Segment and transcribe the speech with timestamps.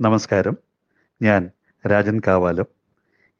[0.00, 0.54] നമസ്കാരം.
[1.20, 1.42] ഞാൻ
[1.84, 2.66] രാജൻ കാവാലം.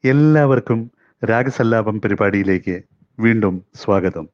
[0.03, 0.79] എല്ലാവർക്കും
[1.21, 2.75] രാഗസല്ലാപം പരിപാടിയിലേക്ക്
[3.19, 4.25] വീണ്ടും സ്വാഗതം.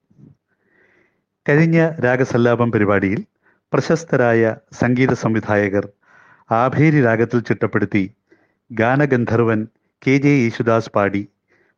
[1.49, 3.21] കഴിഞ്ഞ രാഗസല്ലാപം പരിപാടിയിൽ
[3.73, 4.41] പ്രശസ്തരായ
[4.81, 5.85] സംഗീത സംവിധായകർ
[6.49, 8.03] ആഭേരി രാഗത്തിൽ ചിട്ടപ്പെടുത്തി
[8.71, 9.67] ഗാനഗന്ധർവൻ
[10.01, 11.23] കെ ജെ യേശുദാസ് പാടി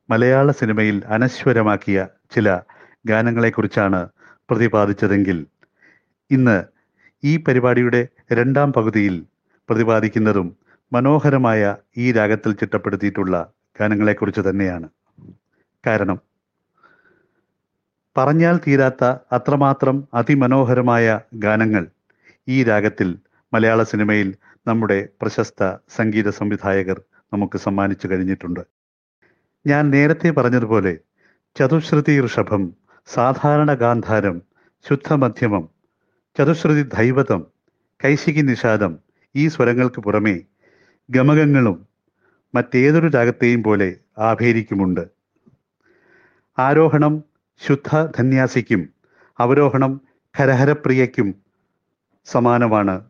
[0.09, 2.47] മലയാള സിനിമയിൽ അനശ്വരമാക്കിയ ചില
[3.07, 4.01] ഗാനങ്ങളെക്കുറിച്ചാണ്
[4.49, 5.39] പ്രതിപാദിച്ചതെങ്കിൽ
[6.31, 6.57] ഇന്ന്
[7.23, 9.15] ഈ പരിപാടിയുടെ രണ്ടാം പകുതിയിൽ
[9.69, 10.47] പ്രതിപാദിക്കുന്നതും
[10.91, 11.61] മനോഹരമായ
[11.97, 13.35] ഈ രാഗത്തിൽ ചിട്ടപ്പെടുത്തിയിട്ടുള്ള
[13.79, 14.87] ഗാനങ്ങളെക്കുറിച്ച് തന്നെയാണ്.
[15.83, 16.17] കാരണം
[18.17, 19.03] പറഞ്ഞാൽ തീരാത്ത
[19.37, 21.83] അത്രമാത്രം അതിമനോഹരമായ ഗാനങ്ങൾ
[22.49, 23.09] ഈ രാഗത്തിൽ
[23.53, 24.29] മലയാള സിനിമയിൽ
[24.67, 25.63] നമ്മുടെ പ്രശസ്ത
[25.97, 26.97] സംഗീത സംവിധായകർ
[27.33, 28.63] നമുക്ക് സമ്മാനിച്ചു കഴിഞ്ഞിട്ടുണ്ട്.
[29.65, 30.93] ഞാൻ നേരത്തെ പറഞ്ഞതുപോലെ
[31.55, 32.63] ചതുശ്രുതി ഋഷഭം
[33.07, 34.37] സാധാരണ ഗാന്ധാരം
[34.85, 35.69] ശുദ്ധമധ്യമം
[36.39, 37.41] ചതുശ്രുതി ദൈവതം
[38.03, 38.93] കൈശികി നിഷാദം
[39.35, 40.41] ഈ സ്വരങ്ങൾക്ക് പുറമേ
[41.09, 41.87] ഗമകങ്ങളും
[42.55, 45.09] മറ്റേതൊരു രാഗത്തെയും പോലെ ആഭേരിക്കുമുണ്ട്.
[46.59, 47.23] ആരോഹണം
[47.67, 48.89] ശുദ്ധ ധന്യാസിക്കും
[49.39, 50.01] അവരോഹണം
[50.37, 51.35] ഹരഹരപ്രിയയ്ക്കും
[52.25, 53.09] സമാനമാണ്.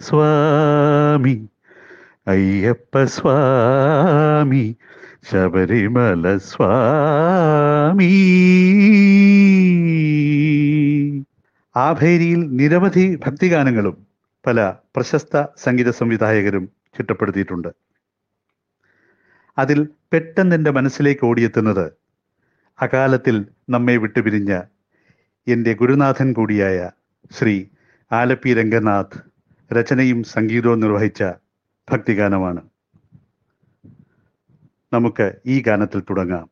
[0.00, 0.89] സ്വാമി
[2.26, 4.76] അയ്യപ്പ സ്വാമി
[5.30, 8.10] ശബരിമല സ്വാമി.
[11.76, 14.06] ആഭേരിയിൽ നിരവധി ഭക്തിഗാനങ്ങളും
[14.46, 17.68] പല പ്രശസ്ത സംഗീത സംവിധായകരും ചിട്ടപ്പെടുത്തിയിട്ടുണ്ട്.
[19.58, 21.92] അതിൽ പെട്ടെന്ന് എന്റെ മനസ്സിലേക്ക് ഓടിയെത്തുന്നത്
[22.82, 24.60] അകാലത്തിൽ നമ്മെ വിട്ടുപിരിഞ്ഞ
[25.48, 26.90] എന്റെ ഗുരുനാഥൻ കൂടിയായ
[27.30, 27.64] ശ്രീ
[28.12, 29.18] ആലപ്പി രംഗനാഥ്
[29.72, 31.24] രചനയും സംഗീതവും നിർവഹിച്ച
[31.92, 32.60] ഭക്തിഗാനമാണ്.
[34.92, 36.50] നമുക്ക് ഈ ഗാനത്തിൽ തുടങ്ങാം.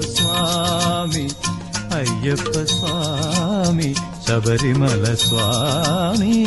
[0.00, 1.28] സ്വാമി
[1.92, 3.94] അയ്യപ്പ സ്വാമി
[4.28, 6.46] ശബരിമല സ്വാമി.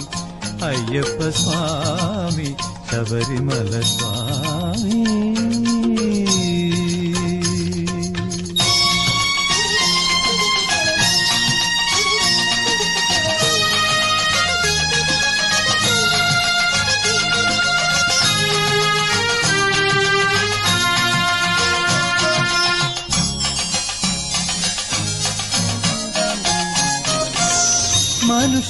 [0.65, 2.55] അയ്യപ്പ സ്വാമി
[2.91, 5.78] ശബരിമല സ്വാമി.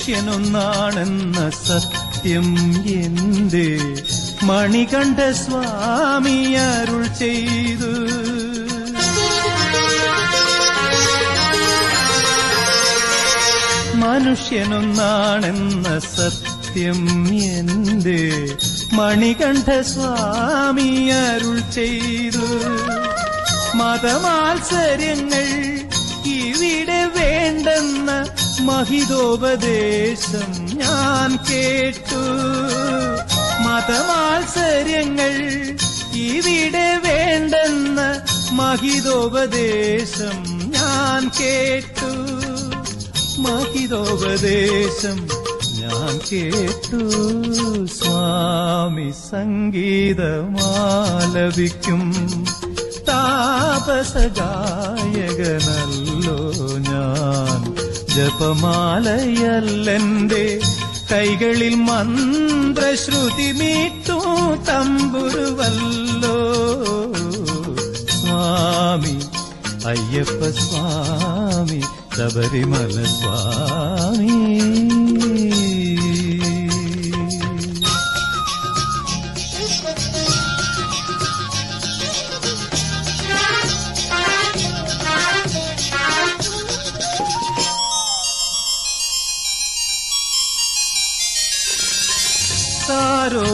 [0.10, 2.48] മനുഷ്യനൊന്നാണെന്ന സത്യം
[2.94, 3.66] എന്ത്
[4.44, 7.92] മണികണ്ഠ സ്വാമി അരുൾ ചെയ്തു.
[14.00, 17.02] മനുഷ്യനൊന്നാണെന്ന സത്യം
[17.52, 18.20] എന്ത്
[18.94, 20.90] മണികണ്ഠ സ്വാമി
[21.22, 22.48] അരുൾ ചെയ്തു.
[23.76, 25.48] മതമാത്സര്യങ്ങൾ
[26.40, 28.10] ഇവിടെ വേണ്ടെന്ന
[28.70, 32.22] മഹിതോപദേശം ഞാൻ കേട്ടു.
[33.68, 35.34] മതമാത്സര്യങ്ങൾ
[36.14, 38.02] ഇവിടെ വേണ്ടെന്ന
[38.52, 40.38] മഹിതോപദേശം
[40.72, 42.12] ഞാൻ കേട്ടു.
[43.42, 45.28] മഹിതോപദേശം
[45.80, 47.02] ഞാൻ കേട്ടു.
[47.86, 50.06] സ്വാമി സംഗീതമാലപിക്കും.
[53.08, 54.38] താപസഗായകനല്ലോ
[56.78, 57.89] ഞാൻ
[58.20, 60.60] ജപമാലയല്ലെന്റെ
[61.12, 64.20] കൈകളിൽ മന്ത്രശ്രുതി മീട്ടു
[64.70, 66.38] തമ്പുരുവല്ലോ.
[68.10, 69.20] സ്വാമി
[69.86, 71.82] അയ്യപ്പ സ്വാമി
[72.18, 74.99] ശബരിമല സ്വാമി.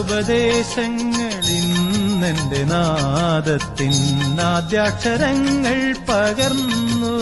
[0.06, 3.96] സാരോപദേശങ്ങളിന്നെന്റെ നാദത്തിൻ
[4.42, 5.78] ആദ്യാക്ഷരങ്ങൾ
[6.10, 7.16] പകർന്നു.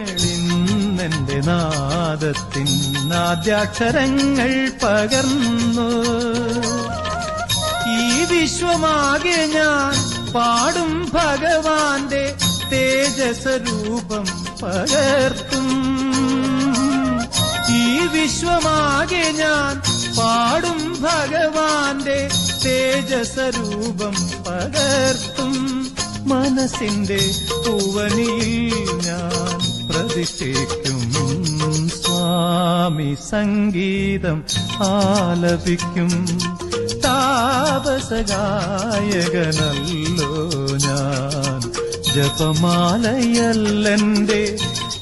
[0.00, 2.68] സാരോപദേശങ്ങളിന്നെന്റെ നാദത്തിൻ
[3.14, 4.52] ആദ്യാക്ഷരങ്ങൾ
[4.82, 5.88] പകർന്നു.
[7.96, 7.98] ഈ
[8.30, 9.94] വിശ്വമാകെ ഞാൻ
[10.32, 12.24] പാടും ഭഗവാന്റെ
[12.72, 14.24] തേജസ്വരൂപം
[14.62, 15.68] പകർത്തും.
[17.70, 19.82] ഈ വിശ്വമാകെ ഞാൻ
[20.18, 22.28] പാടും ഭഗവാന്റെ
[22.64, 24.14] തേജസ്വരൂപം
[24.46, 25.54] പകർത്തും.
[26.28, 27.20] മനസ്സിന്റെ
[27.50, 29.58] പൂവനിയിൽ ഞാൻ
[29.92, 31.00] പ്രതിഷ്ഠിക്കും.
[31.88, 34.44] സ്വാമി സംഗീതം
[34.80, 36.10] ആലപിക്കും.
[37.04, 38.08] താപസഗായകനല്ലോ
[40.76, 41.49] ഞാൻ.
[42.14, 44.40] ജപമാലയല്ലെന്റെ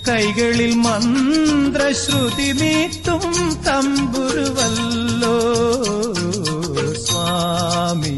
[0.09, 3.25] കൈകളിൽ മന്ത്രശ്രുതി മീട്ടും
[3.67, 5.37] തമ്പുരുവല്ലോ.
[7.07, 8.15] സ്വാമി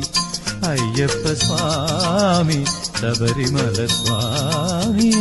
[0.70, 2.60] അയ്യപ്പ സ്വാമി
[3.00, 5.12] ശബരിമല സ്വാമി.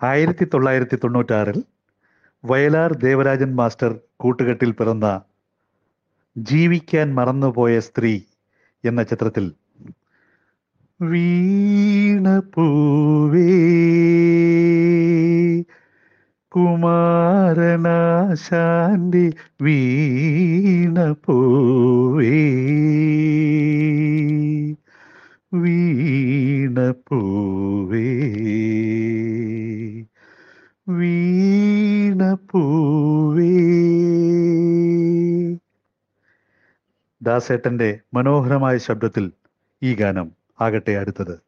[0.00, 1.62] ആയിരത്തി തൊള്ളായിരത്തി തൊണ്ണൂറ്റാറിൽ
[2.44, 5.20] വയലാർ ദേവരാജൻ മാസ്റ്റർ കൂട്ടുകെട്ടിൽ പിറന്ന
[6.38, 8.20] ജീവിക്കാൻ മറന്നുപോയ സ്ത്രീ
[8.84, 9.52] എന്ന ചിത്രത്തിൽ.
[11.02, 13.48] വീണ പൂവേ
[16.48, 22.48] കുമാരനാശാന്റെ വീണ പൂവേ
[25.54, 26.80] വീണ
[37.28, 39.24] ദാസേട്ടന്റെ മനോഹരമായ ശബ്ദത്തിൽ
[39.82, 40.28] ഈ ഗാനം
[40.60, 41.47] ആകട്ടെ അടുത്തത്.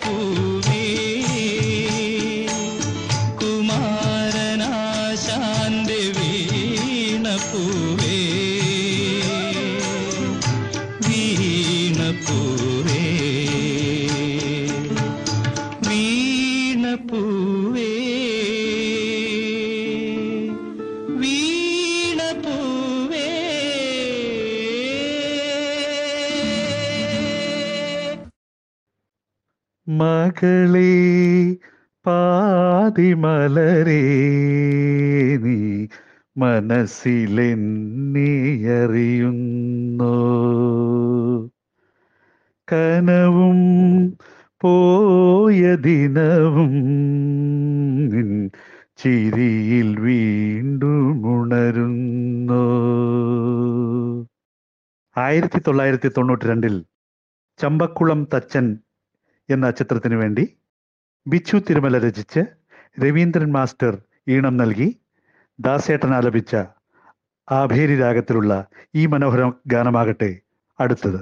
[0.00, 0.51] பூ
[30.42, 30.92] മകളെ
[32.04, 33.98] പാതിമലരെ
[35.44, 35.58] നീ
[36.36, 37.04] മനസ്സിലെന്നിയറിയുന്നു
[42.68, 43.60] കനവും
[44.60, 46.74] പോയ ദിനവും
[49.02, 52.64] ചിരിയിൽ വീണ്ടും ഉണരുന്നു.
[55.16, 56.76] ആയിരത്തി തൊള്ളായിരത്തി തൊണ്ണൂറ്റി രണ്ടിൽ
[57.58, 58.66] ചമ്പക്കുളം തച്ചൻ
[59.52, 60.44] എന്ന ചിത്രത്തിനു വേണ്ടി
[61.26, 62.42] ബിച്ചു തിരുമല രചിച്ച്
[63.02, 63.92] രവീന്ദ്രൻ മാസ്റ്റർ
[64.28, 64.88] ഈണം നൽകി
[65.58, 66.54] ദാസേട്ടൻ ആലപിച്ച
[67.48, 68.52] ആഭേരി രാഗത്തിലുള്ള
[68.94, 70.30] ഈ മനോഹര ഗാനമാകട്ടെ
[70.78, 71.20] അടുത്തത്.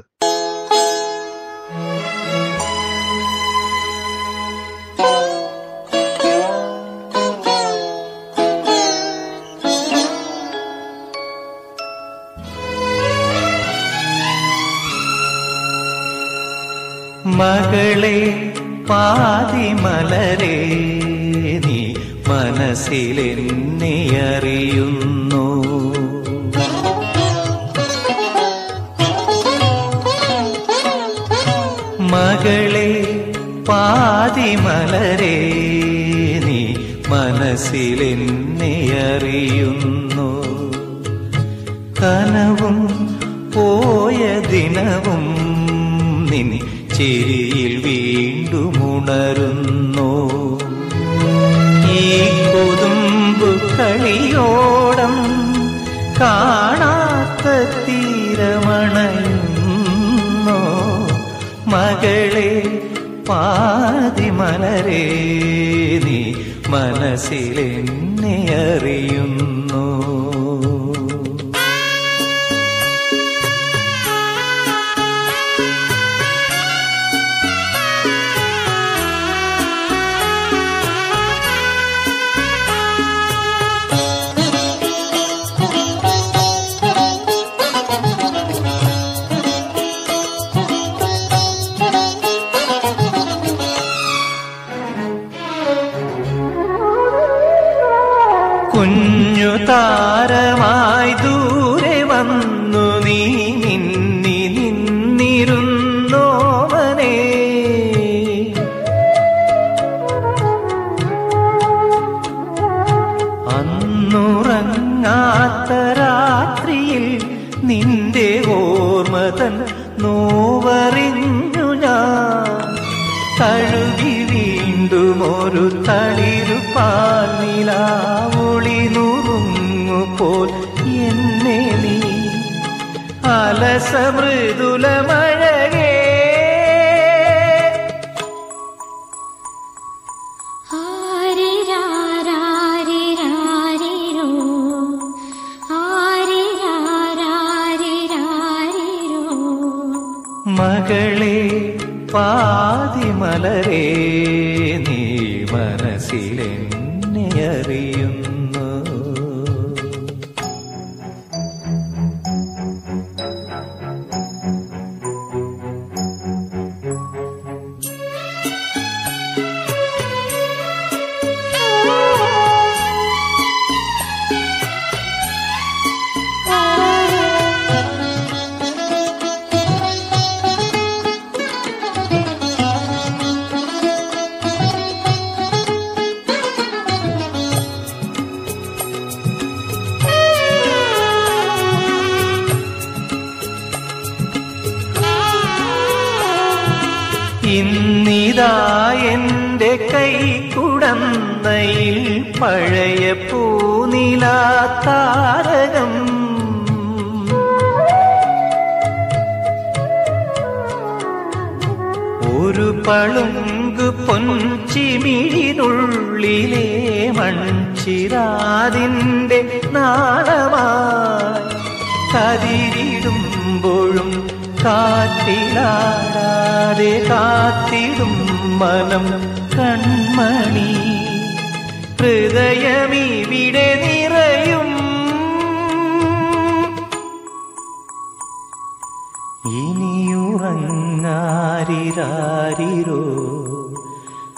[17.41, 18.19] മകളെ
[18.91, 20.57] പാതിമലരേ
[21.67, 21.81] നീ
[22.29, 23.95] മനസ്സിലെന്നെ
[24.31, 25.47] അറിയുന്നു.
[32.13, 32.91] മകളെ
[33.69, 35.37] പാതിമലരേ
[36.47, 36.61] നീ
[37.09, 38.75] മനസ്സിലെന്നെ
[39.07, 40.31] അറിയുന്നു.
[42.01, 42.79] കനവും
[43.55, 44.21] പോയ
[44.51, 45.25] ദിനവും
[47.00, 50.28] ചിരിയിൽ വീണ്ടും ഉണരുന്നു.
[51.92, 52.21] ഈ
[52.52, 55.14] കൊതുമ്പ് കളിയോടം
[56.21, 57.47] കാണാത്ത
[57.87, 58.99] തീരമണയുന്നോ.
[61.66, 62.83] മകളെ
[63.28, 65.04] പാതിമലരേ
[66.04, 66.35] നീ
[66.69, 69.87] മനസ്സിലെന്നെ അറിയുന്നു.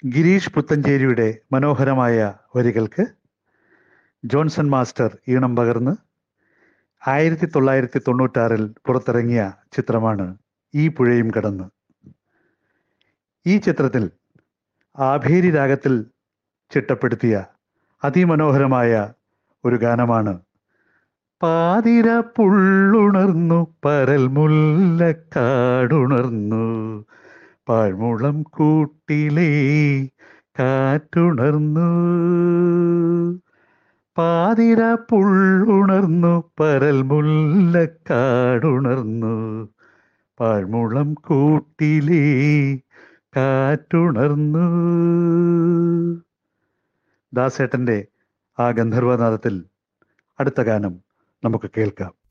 [0.04, 3.06] ഗിരീഷ് പുത്തഞ്ചേരിയുടെ മനോഹരമായ വരികൾക്ക്
[4.24, 5.96] ജോൺസൺ മാസ്റ്റർ ഈണം പകർന്ന്
[7.08, 10.36] ആയിരത്തി തൊള്ളായിരത്തി തൊണ്ണൂറ്റാറിൽ പുറത്തിറങ്ങിയ ചിത്രമാണ്
[10.74, 11.64] ഈ പുഴയും കടന്ന്.
[13.46, 14.10] ഈ ചിത്രത്തിൽ
[14.98, 16.04] ആഭേരി രാഗത്തിൽ
[16.70, 17.44] ചിട്ടപ്പെടുത്തിയ
[18.04, 19.12] അതിമനോഹരമായ
[19.64, 20.38] ഒരു ഗാനമാണ്.
[21.42, 27.04] പാതിര പുള്ളുണർന്നു പരൽ മുല്ലക്കാടുണർന്നു
[27.68, 29.50] പാഴ്മുളം കൂട്ടിലേ
[30.60, 31.90] കാറ്റുണർന്നു.
[34.16, 39.68] പാതിര പുള്ളുണർന്നു പരൽ മുല്ലക്കാടുണർന്നു
[40.40, 42.38] പാഴ്മുളം കൂട്ടിലേ
[43.38, 44.64] കാറ്റുണർന്നു.
[47.32, 48.06] ദാസേട്ടന്റെ
[48.58, 49.64] ആ ഗന്ധർവനാദത്തിൽ
[50.40, 51.00] അടുത്ത ഗാനം
[51.44, 52.27] നമുക്ക് കേൾക്കാം.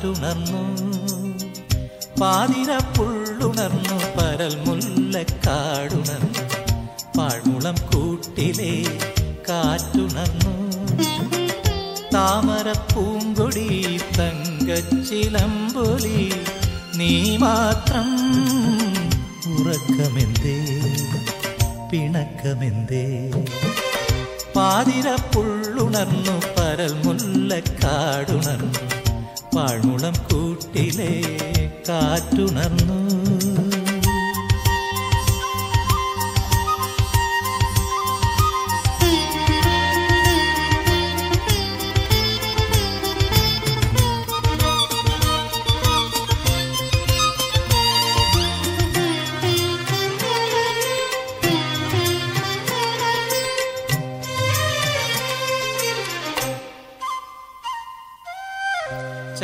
[0.00, 0.62] കാറ്റുണർന്നു.
[2.20, 2.70] പാതിര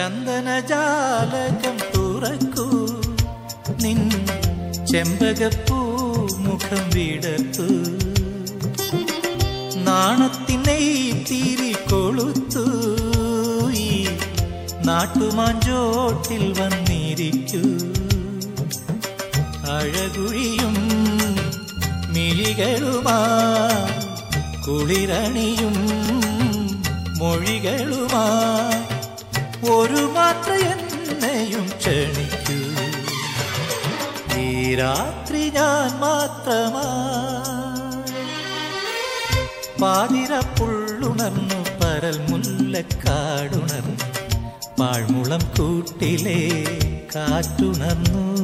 [0.06, 2.86] ചന്ദനജാലകം തുറക്കൂ.
[3.82, 4.10] നിൻ
[4.86, 5.76] ചെമ്പകപ്പൂ
[6.38, 7.66] മുഖം വിടത്തു
[9.76, 10.78] നാണത്തിനെ
[11.30, 12.64] തിരി കൊളുത്തു.
[14.84, 17.64] നാട്ടുമാഞ്ചോട്ടിൽ വന്നിരിക്കൂ.
[19.72, 20.74] അഴകുഴിയും
[22.12, 23.20] മിഴികളുമാ
[24.68, 25.74] കുളിരണിയും
[27.18, 28.24] മൊഴികളുമാ.
[29.70, 32.58] ഒരു മാത്ര എന്നെയും ക്ഷണിക്കൂ.
[34.38, 36.84] ഈ രാത്രി ഞാൻ മാത്രമാ.
[39.80, 44.04] പാതിര പുള്ളുണർന്നു പരൽ മുല്ലക്കാടുണർന്നു.
[44.78, 46.64] പാഴ്മുളം കൂട്ടിലെ
[47.14, 48.35] കാറ്റുണർന്നു.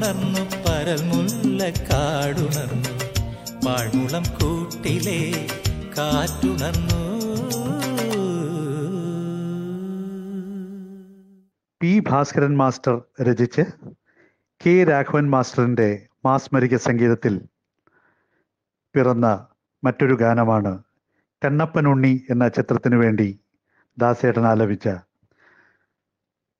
[0.00, 2.92] പുള്ളുണർന്നു പരൽ മുല്ലക്കാടുണർന്നു
[3.64, 5.16] പാഴ്മുളം കൂട്ടിലെ
[5.96, 7.00] കാറ്റുണർന്നു.
[11.80, 13.64] പി ഭാസ്കരൻ മാസ്റ്റർ രചിച്ച്
[14.60, 15.88] കെ രാഘവൻ മാസ്റ്ററിന്റെ
[16.24, 17.36] മാസ്മരിക സംഗീതത്തിൽ
[18.94, 19.26] പിറന്ന
[19.82, 20.72] മറ്റൊരു ഗാനമാണ്
[21.42, 23.28] കണ്ണപ്പൻ ഉണ്ണി എന്ന ചിത്രത്തിനു വേണ്ടി
[23.98, 24.88] ദാസേട്ടൻ ആലപിച്ച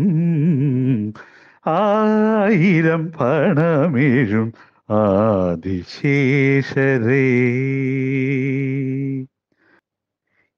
[1.67, 4.53] ആയിരം പണമേഴും
[4.89, 7.27] ആദിശേഷരേ.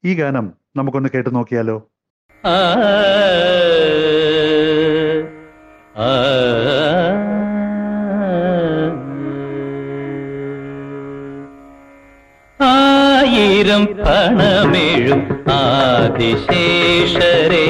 [0.05, 1.89] ഈ ഗാനം നമുക്കൊന്ന് കേട്ടു നോക്കിയാലോ?
[12.59, 15.21] ആയിരം പണമേഴും
[15.57, 17.65] ആദിശേഷരേ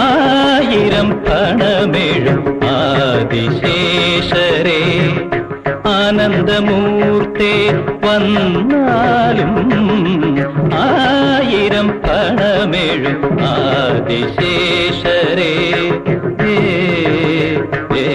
[0.00, 2.40] ആയിരം പണമെഴും
[2.72, 4.80] ആദിശേഷരേ
[5.92, 7.42] ആനന്ദമൂർത്തേ വ
[8.02, 9.52] വന്നാലും
[10.80, 15.52] ആയിരം പണമെഴും ആദിശേഷരേ
[17.96, 18.06] ഏ,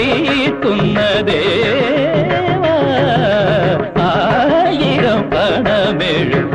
[0.00, 2.76] പൂമെത്ത തീർക്കുന്ന ദേവാ
[4.06, 6.50] ആയിരം പണമെഴും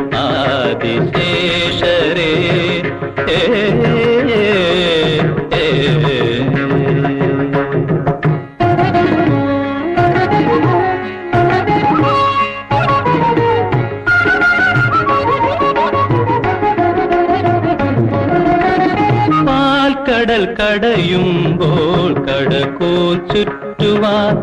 [20.75, 24.33] കടയുമ്പോൾ കടക്കോൽ ചുറ്റുവാൻ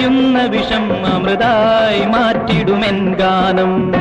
[0.00, 3.92] പണരാജിയിൽ വിഷം അമൃതായി മാറ്റിടുമെൻ ഗാനം.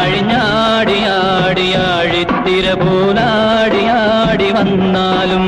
[0.00, 5.46] അഴിഞ്ഞാടിയാടിയാഴിത്തിര പോലാടിയാടി വന്നാലും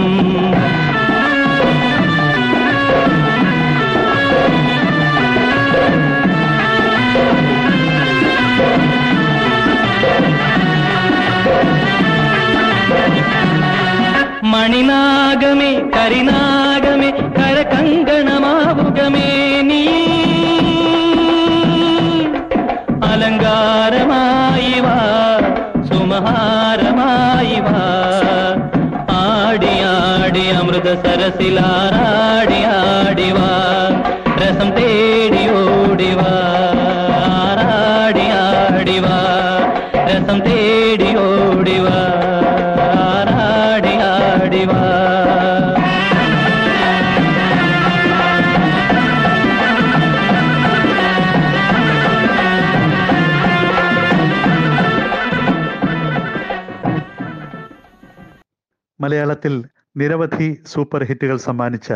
[14.45, 16.38] മണിനാഗമേ കരിനാഗമേ
[31.48, 33.52] സരസിലാറാടി ആടി വാ
[34.40, 36.32] രസം തേടി ഓടി വാ
[37.36, 39.20] ആറാടി ആടി വാ
[40.10, 42.02] രസം തേടി ഓടി വാ
[42.98, 44.82] ആറാടി ആടി വാ
[59.00, 59.56] മലയാളത്തിൽ
[59.99, 61.93] നിരവധി സൂപ്പർ ഹിറ്റുകൾ സമ്മാനിച്ച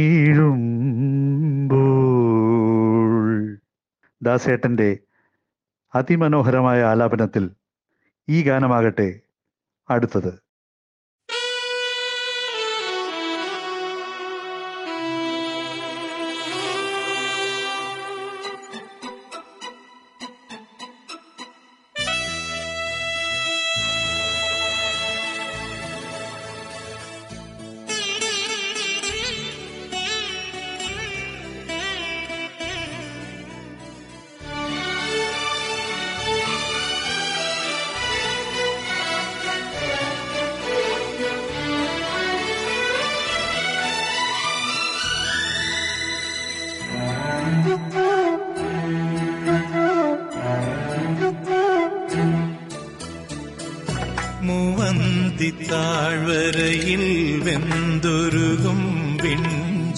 [4.24, 4.90] ദാസേട്ടന്റെ
[5.94, 7.44] അതിമനോഹരമായ ആലാപനത്തിൽ
[8.28, 9.20] ഈ ഗാനമാകട്ടെ
[9.90, 10.43] അടുത്തത്.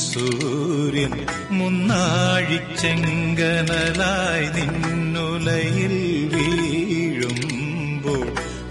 [0.08, 1.14] സൂര്യൻ
[1.50, 5.94] മുന്നാഴിച്ചെങ്കനലായി നിന്നുലയിൽ
[6.34, 8.26] വീഴുമ്പോൾ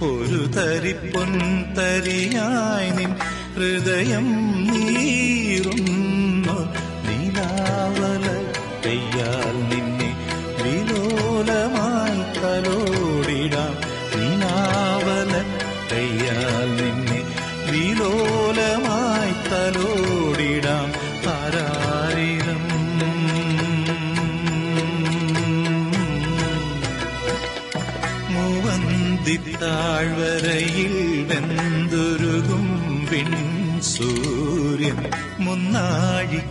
[0.09, 1.31] ഒരു തരിപ്പൊൻ
[1.77, 3.11] തരിയായി നിൻ
[3.57, 4.27] ഹൃദയം
[4.69, 5.94] നീറുന്നു.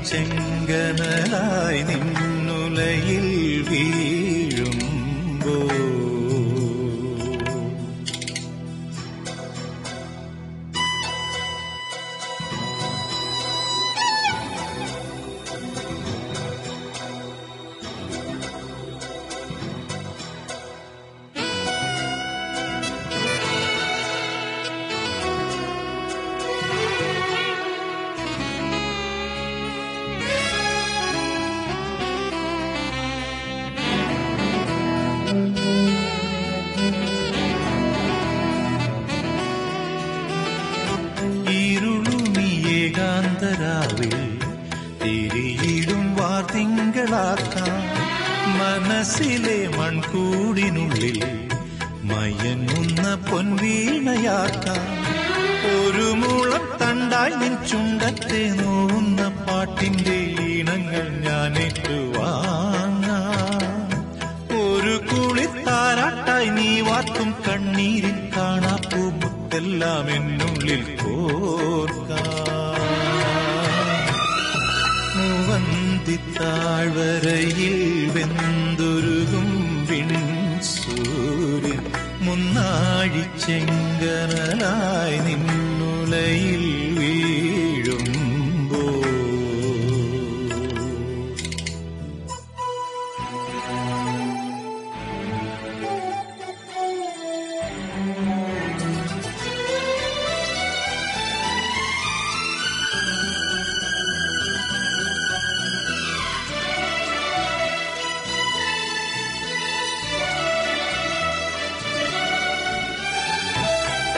[0.05, 2.24] മുന്നാഴിച്ചെങ്കനലായി നിന്നുലയിൽ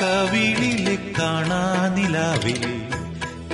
[0.00, 2.86] കവിളിലെ കാണാനിലാവിൽ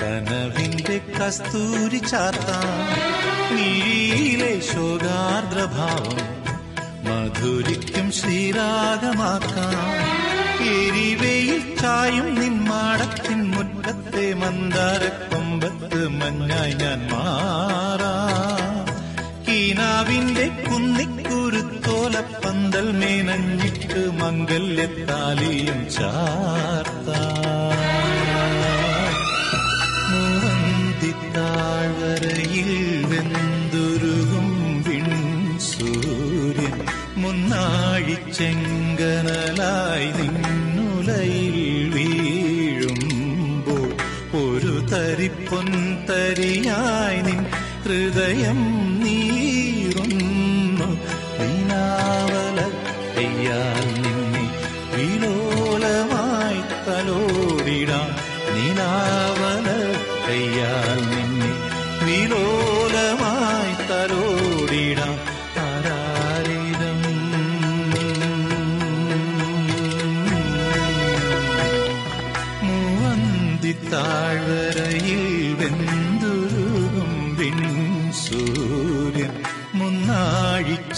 [0.03, 6.33] കനവിന്റെ കസ്തൂരി ചാത്തീലെ ശോകാർദ്രഭാവം
[7.05, 9.93] മധുരിക്കും ശ്രീരാഗമാക്കാം.
[10.65, 18.29] എരിവയിൽ ചായും നിന്മാടത്തിൻ മുറ്റത്തെ മന്ദാരക്കൊമ്പത്ത് മഞ്ഞായി ഞാൻ മാറാ.
[19.49, 25.87] കീനാവിന്റെ കുന്നിക്കുരുത്തോല പന്തൽ മേനഞ്ഞിട്ട് മംഗല്യത്താലിയും
[31.43, 32.71] ചാർത്താഴ്വരയിൽ
[33.05, 34.49] വെന്തുരുകും
[34.83, 36.87] വിൺ സൂര്യൻ.
[37.17, 41.59] മുന്നാഴിച്ചെങ്കനലായി നിന്നുലയിൽ
[41.95, 43.91] വീഴുമ്പോൾ
[44.35, 45.69] ഒരു തരിപ്പൊൻ
[46.11, 47.47] തരിയായി നിൻ
[47.85, 48.82] ഹൃദയം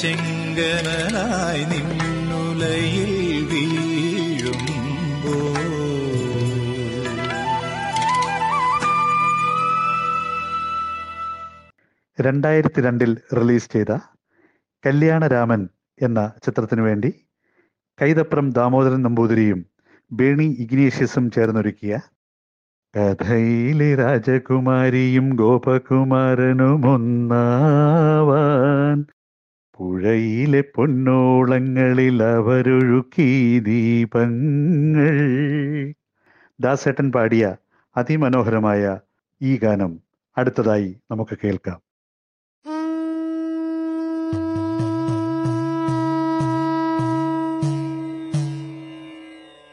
[0.05, 3.11] തണലായി നിന്നുലയിൽ
[3.51, 5.35] വീഴുമ്പോ.
[12.19, 13.99] രണ്ടായിരത്തി രണ്ടിൽ റിലീസ് ചെയ്ത
[14.85, 15.69] കല്യാണരാമൻ
[16.01, 17.27] എന്ന ചിത്രത്തിനു വേണ്ടി
[17.99, 19.67] കൈതപ്രം ദാമോദരൻ നമ്പൂതിരിയും
[20.11, 21.99] ബേണി ഇഗ്നേഷ്യസും ചേർന്നൊരുക്കിയ
[22.95, 29.07] കഥയിലെ രാജകുമാരിയും ഗോപകുമാരനും ഒന്നാവാൻ
[29.80, 33.28] പുഴയിലെ പൊന്നോളങ്ങളിൽ അവരൊഴുക്കി
[33.68, 35.08] ദീപങ്ങൾ
[36.60, 37.44] ദാസേട്ടൻ പാടിയ
[37.96, 38.84] അതിമനോഹരമായ
[39.42, 39.92] ഈ ഗാനം
[40.38, 41.80] അടുത്തതായി നമുക്ക് കേൾക്കാം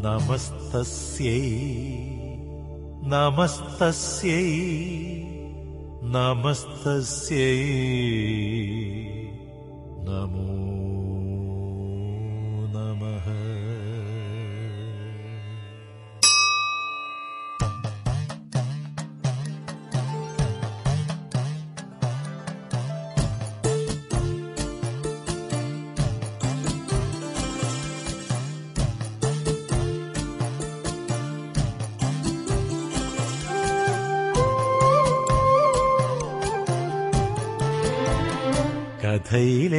[0.04, 1.40] नमस्तस्यै
[3.12, 4.46] नमस्तस्यै
[6.16, 7.56] नमस्तस्यै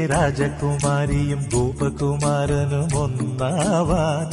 [0.07, 4.31] രാജകുമാരിയും ഗോപകുമാരനും ഒന്നാവാൻ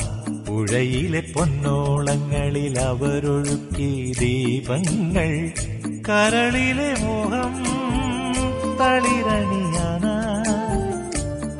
[0.47, 5.51] പുഴയിലെ പൊന്നോളങ്ങളിൽ അവരൊഴുക്കി ദീപങ്ങൾ
[6.09, 7.53] കരളിലെ മോഹം
[8.79, 10.05] തളിരണിയാന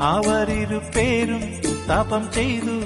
[0.02, 1.44] അവരിരു പേരും
[1.92, 2.82] തപം ചെയ്തു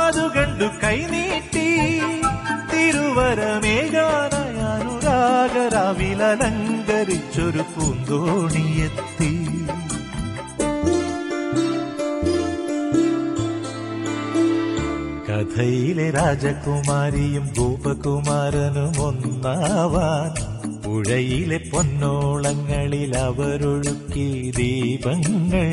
[0.00, 1.68] അതു കണ്ടു കൈനീട്ടി
[2.72, 9.32] തിരുവരമേകാനായ അനുരാഗരാവിലലങ്കരിച്ചൊരു പൂന്തോണിയെത്തി.
[15.58, 20.30] കഥയിലെ രാജകുമാരിയും ഗോപകുമാരനും ഒന്നാവാൻ
[20.82, 25.72] പുഴയിലെ പൊന്നോളങ്ങളിൽ അവരൊഴുക്കി ദീപങ്ങൾ.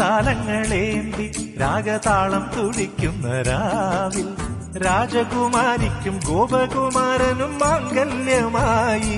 [0.00, 1.26] ആവണിത്താലങ്ങളേന്തി
[1.60, 4.28] രാഗതാളം തുടിക്കുന്ന രാവിൽ
[4.78, 9.16] രാജകുമാരിക്കും ഗോപകുമാരനും മാംഗല്യമായി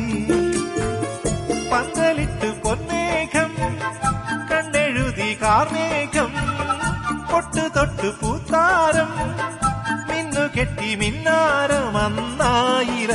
[1.72, 3.52] പന്തലിട്ട് പൊന്നേഘം
[4.50, 6.30] കണ്ണെഴുതി കാർമേഘം
[7.30, 9.10] പൊട്ടു തൊട്ട് പൂത്താരം
[10.08, 13.06] മിന്നു കെട്ടി മിന്നാരം അന്നായിരത്തിരിമാല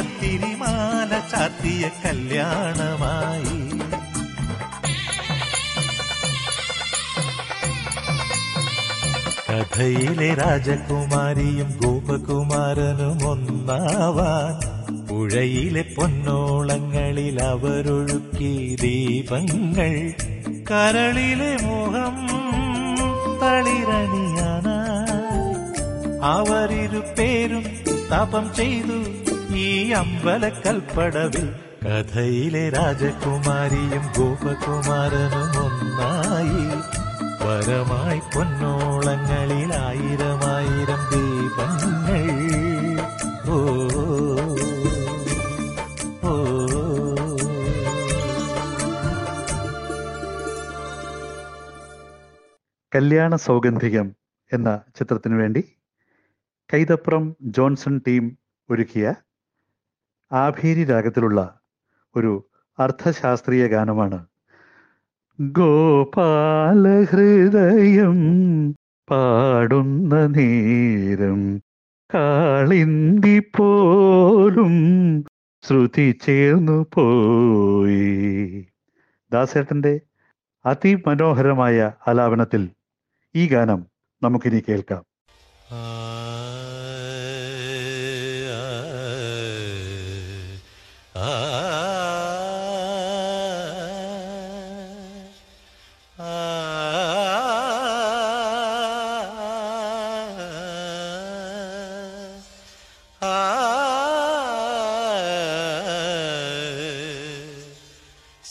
[1.31, 3.57] ചാത്തിയ കല്യാണമായി
[9.55, 14.53] കഥയിലെ രാജകുമാരിയും ഗോപകുമാരനും ഒന്നാവാൻ
[15.07, 20.13] പുഴയിലെ പൊന്നോളങ്ങളിൽ അവരൊഴുക്കി ദീപങ്ങൾ
[20.71, 22.17] കരളിലെ മോഹം
[23.41, 24.67] തളിരണിയാന
[26.23, 27.65] അവരിരു പേരും
[28.11, 28.97] തപം ചെയ്തു
[29.55, 31.47] ഈ അമ്പലക്കൽപ്പടവിൽ.
[31.85, 36.84] കഥയിലെ രാജകുമാരിയും ഗോപകുമാരനും ഒന്നായി.
[37.45, 42.23] പരമായി പൊന്നോളങ്ങളിൽ ആയിരമായിരം ദീപങ്ങൾ.
[43.49, 43.57] ഓ.
[52.95, 54.15] കല്യാണ സൗഗന്ധികം
[54.53, 55.77] എന്ന ചിത്രത്തിനു വേണ്ടി
[56.73, 58.37] കൈതപ്രം ജോൺസൺ ടീം
[58.69, 59.13] ഒരുക്കിയ
[60.31, 61.59] ആഭേരി രാഗത്തിലുള്ള
[62.15, 64.25] ഒരു അർത്ഥശാസ്ത്രീയ ഗാനമാണ്
[65.39, 68.17] ഗോപാലഹൃദയം
[69.09, 71.61] പാടുന്ന നേരം
[72.13, 74.73] കാളിന്തി പോലും
[75.63, 78.67] ശ്രുതി ചേർന്നു പോയി.
[79.31, 80.01] ദാസേട്ടന്റെ
[80.65, 82.69] അതിമനോഹരമായ ആലാപനത്തിൽ
[83.35, 83.85] ഈ ഗാനം
[84.23, 85.03] നമുക്കിനി കേൾക്കാം.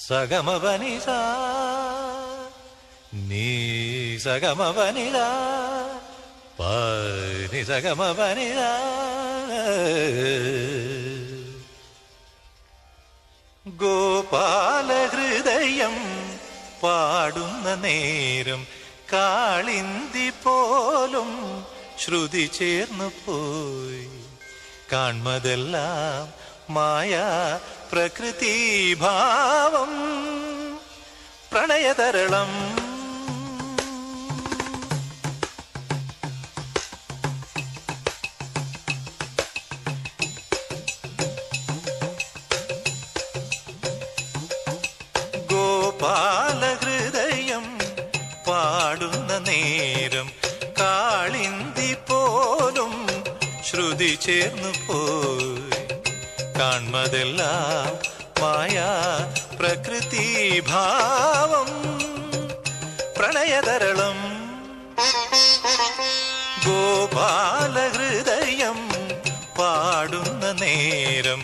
[0.08, 1.08] സഗമപനിസ
[3.28, 3.48] നീ
[4.18, 5.18] സഗമവനിത.
[6.58, 8.60] പനി ഗോപാല
[13.66, 15.96] ഗോപാലഹൃദയം
[16.82, 18.66] പാടുന്ന നേരം
[19.12, 21.30] കാളിന്തി പോലും
[21.98, 24.08] ശ്രുതി ചേർന്നു പോയി.
[24.92, 26.24] കാൺമതെല്ലാം
[26.74, 27.12] മായ
[27.92, 28.56] പ്രകൃതി
[28.94, 29.92] ഭാവം
[31.52, 32.50] പ്രണയതരളം.
[46.36, 47.66] ഗോപാലഹൃദയം
[48.48, 50.28] പാടുന്ന നേരം
[50.80, 52.94] കാളിന്തി പോലും
[53.68, 55.52] ശ്രുതി ചേർന്നു പോയി.
[56.58, 57.53] കാൺമതെല്ലാം
[60.60, 61.70] ഭാവം
[63.18, 64.18] പ്രണയതരളം.
[66.66, 68.78] ഗോപാലഹൃദയം
[69.58, 71.40] പാടുന്ന നേരം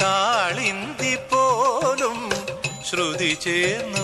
[0.00, 2.18] കാളിന്തി പോലും
[2.90, 4.03] ശ്രുതി ചേർന്നു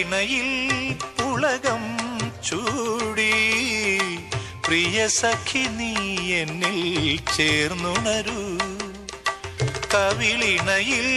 [0.00, 1.82] കവിളിണയിൽ പുളകം
[2.48, 3.32] ചൂടി.
[4.66, 5.94] പ്രിയ സഖി നീ
[6.34, 8.58] എന്നിൽ ചേർന്നുണരൂ.
[9.94, 11.08] കവിളിണയിൽ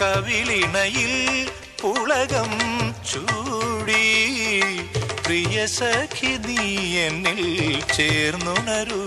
[0.00, 1.48] കവിളിണയിൽ
[1.82, 2.52] പുളകം
[3.12, 4.06] ചൂടി.
[5.24, 9.04] പ്രിയ സഖി നീ എന്നിൽ ചേർന്നുണരൂ.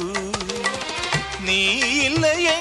[1.42, 2.61] നീയില്ല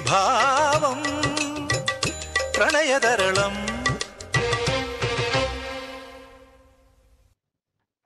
[0.00, 1.00] ഭാവം
[2.58, 3.54] പ്രണയതരളം.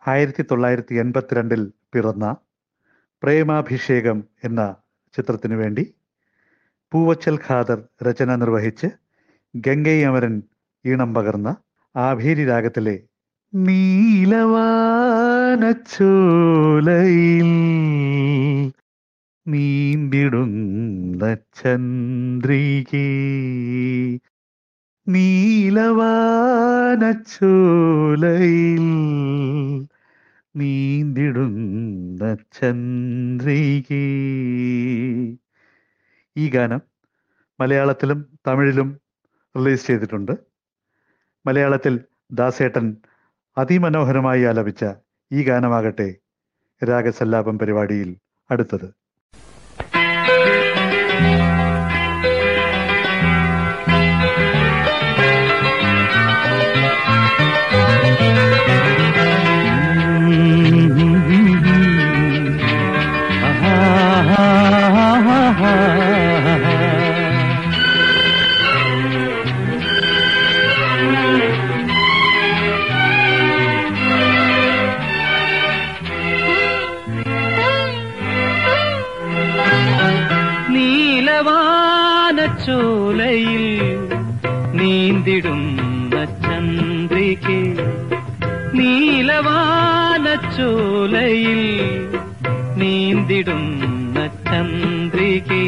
[0.06, 1.62] ആയിരത്തി തൊള്ളായിരത്തി എൺപത്തിരണ്ടിൽ
[1.94, 2.36] പിറന്ന
[3.22, 4.60] പ്രേമാഭിഷേകം എന്ന
[5.14, 5.84] ചിത്രത്തിനു വേണ്ടി
[6.92, 8.88] പൂവച്ചൽ ഖാദർ രചന നിർവഹിച്ച്
[9.54, 10.42] ഗംഗൈ അമരൻ
[10.84, 11.56] ഈണം പകർന്ന
[11.94, 12.96] ആഭേരി രാഗത്തിലെ
[16.08, 17.50] നീലവാനച്ചോലയിൽ
[19.52, 22.98] നീന്തിടുന്ന ചന്ദ്രികേ
[25.06, 26.08] നീലവാനച്ചോലയിൽ
[30.56, 34.06] നീന്തിടുന്ന ചന്ദ്രികേ
[36.36, 36.80] ഈ ഗാനം
[37.60, 39.00] മലയാളത്തിലും തമിഴിലും
[39.56, 40.32] റിലീസ് ചെയ്തിട്ടുണ്ട്.
[41.46, 42.96] മലയാളത്തിൽ ദാസേട്ടൻ
[43.56, 44.86] അതിമനോഹരമായി ആലപിച്ച
[45.32, 46.14] ഈ ഗാനമാകട്ടെ
[46.82, 48.16] രാഗസല്ലാപം പരിപാടിയിൽ
[48.50, 49.07] അടുത്തത്.
[85.40, 86.14] നീന്തിടുന്ന
[86.44, 87.58] ചന്ദ്രികെ
[88.78, 89.60] നീലവാനച്ചോലയിൽ
[92.76, 94.16] നീന്തിടുന്ന
[94.48, 95.62] ചന്ദ്രികെ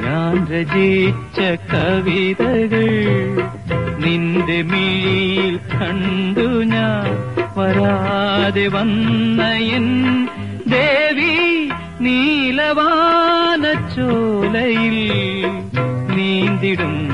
[0.00, 1.38] ഞാൻ രചിച്ച
[1.72, 2.88] കവിതകൾ
[4.04, 7.10] നിന്റെ മിഴിയിൽ കണ്ടു ഞാൻ.
[7.56, 9.40] വരാതെ വന്ന
[9.72, 9.86] എൻ
[10.68, 11.34] ദേവി
[12.06, 12.58] നീലവാനച്ചോലയിൽ
[16.10, 17.05] നീന്തിടുന്ന ചന്ദ്രികേ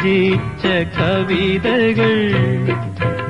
[0.00, 2.12] രചിച്ച കവിതകൾ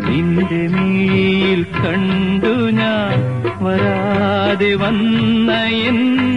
[0.09, 3.17] നിന്റെ മീയിൽ കണ്ടു ഞാൻ.
[3.65, 6.30] വരാതെ വന്ന എൻ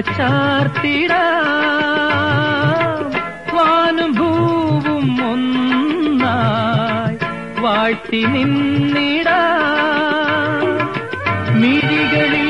[0.00, 1.12] ചാർത്തിട.
[3.54, 4.12] വാനും
[5.30, 7.18] ഒന്നായി
[7.60, 9.28] വാഴ്ത്തി നിന്നിട.
[11.54, 12.48] മിഴികളിൽ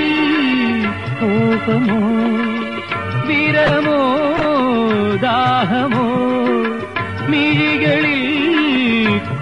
[1.20, 2.00] കോപമോ
[3.26, 3.98] വിരമോ
[5.22, 6.06] ദാഹമോ
[7.28, 8.24] മിഴികളിൽ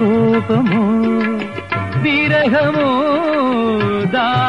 [0.01, 0.85] കോപമോ
[2.03, 3.11] വിരഹമോ
[4.13, 4.46] ദാഹമോ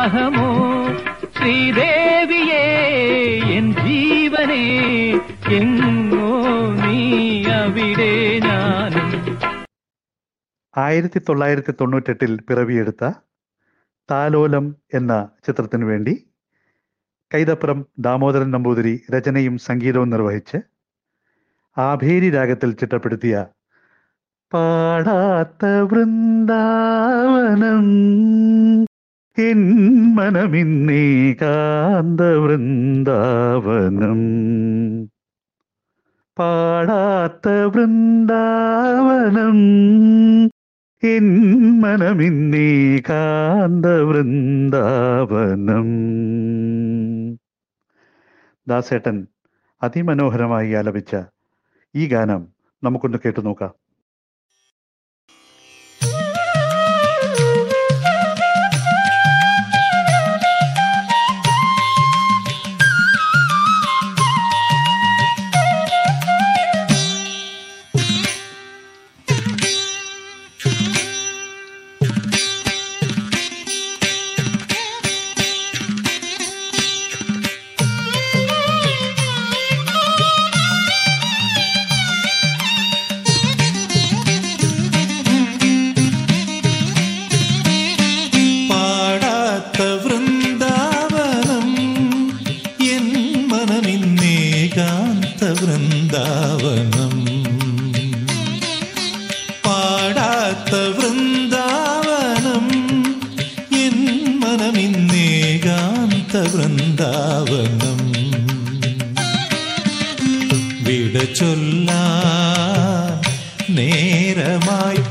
[10.78, 13.12] ആയിരത്തി തൊള്ളായിരത്തി തൊണ്ണൂറ്റെട്ടിൽ പിറവിയെടുത്ത
[14.12, 16.28] താലോലം എന്ന ചിത്രത്തിനു വേണ്ടി
[17.34, 20.58] കൈതപ്പുറം ദാമോദരൻ നമ്പൂതിരി രചനയും സംഗീതവും നിർവഹിച്ച്
[21.78, 23.46] ആഭേരി രാഗത്തിൽ ചിട്ടപ്പെടുത്തിയ
[24.54, 27.86] പാടാത്ത വൃന്ദാവനം.
[29.50, 29.76] എൻ
[30.16, 34.20] മനമിന്നേകാന്ത വൃന്ദാവനം.
[36.40, 39.58] പാടാത്ത വൃന്ദാവനം.
[41.04, 45.88] എൻ മനമിന്നേകാന്ത വൃന്ദാവനം
[48.68, 49.28] ദാസേട്ടൻ
[49.84, 51.16] അതിമനോഹരമായി ആലപിച്ച
[51.96, 52.48] ഈ ഗാനം
[52.84, 53.87] നമുക്കൊന്ന് കേട്ടു നോക്കാം.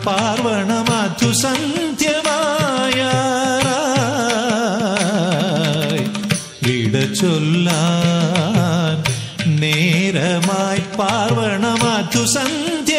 [0.06, 3.00] നേരമായി സന്ധ്യമായ
[6.66, 8.96] വിട ചൊല്ലാൻ
[9.60, 12.95] നേരമായി പാർവണമധു മധുസന്ധ്യമായ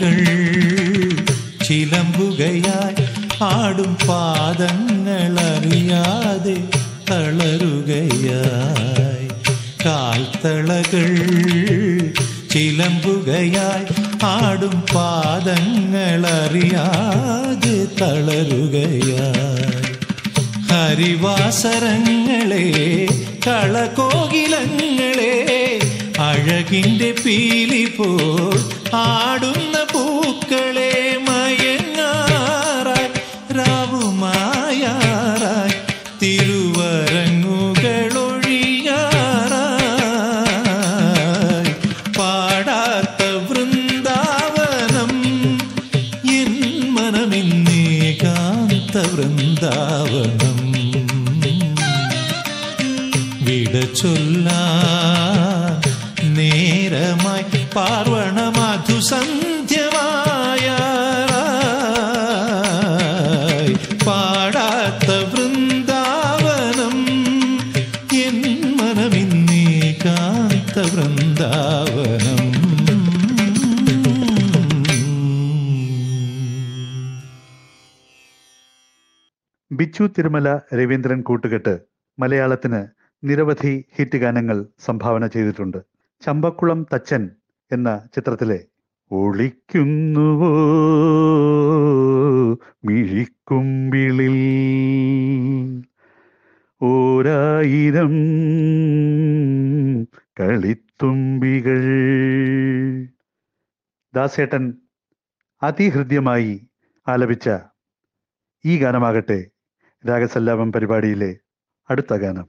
[0.00, 0.18] കാൽത്തളകൾ
[1.68, 3.04] ചിലമ്പുകയായി
[3.42, 6.56] ആടും പാദങ്ങൾ അറിയാതെ
[7.10, 8.38] തളരുകയായി.
[9.84, 11.08] കാൽത്തളകൾ
[12.50, 13.86] ചിലമ്പുകയായി
[14.24, 19.94] ആടും പാദങ്ങൾ അറിയാതെ തളരുകയായി.
[20.70, 22.66] ഹരിവാസരങ്ങളെ
[23.46, 25.34] കളകോകിലങ്ങളെ
[26.20, 28.58] അഴകിന്റെ പീലി പോൽ
[28.94, 29.29] ആടുന്ന
[80.18, 81.80] തിരുമല രവീന്ദ്രൻ കൂട്ടുകെട്ട്
[82.18, 82.86] മലയാളത്തിന്
[83.24, 85.78] നിരവധി ഹിറ്റ് ഗാനങ്ങൾ സംഭാവന ചെയ്തിട്ടുണ്ട്.
[86.26, 87.30] ചമ്പക്കുളം തച്ചൻ
[87.72, 88.58] എന്ന ചിത്രത്തിലെ
[89.12, 90.52] ഒളിക്കുന്നുവോ
[92.84, 94.36] മിഴിക്കുമ്പിളിൽ
[96.82, 98.12] ഓരായിരം
[100.40, 101.80] കളിത്തുമ്പികൾ.
[104.14, 104.74] ദാസേട്ടൻ
[105.62, 106.68] അതിഹൃദ്യമായി
[107.08, 107.50] ആലപിച്ച
[108.64, 109.38] ഈ ഗാനമാകട്ടെ
[110.08, 111.30] രാഗസല്ലാപം പരിപാടിയിലെ
[111.90, 112.46] അടുത്ത ഗാനം.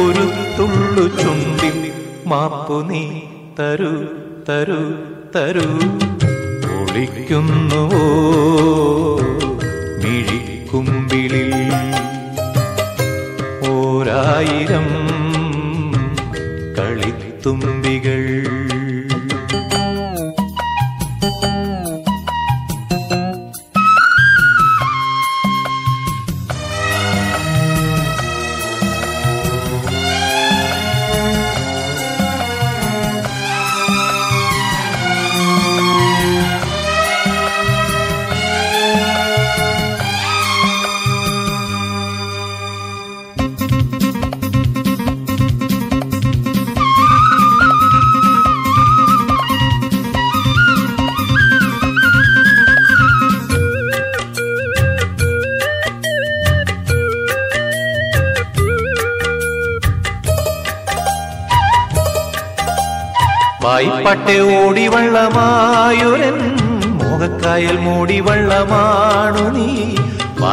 [0.00, 0.24] ഒരു
[0.58, 1.70] തുള്ളു ചുണ്ടി
[2.26, 3.02] മാപ്പു നീ
[3.58, 3.92] തരൂ
[4.48, 4.80] തരൂ
[5.34, 5.66] തരൂ.
[6.76, 8.04] ഒളിക്കുന്നുവോ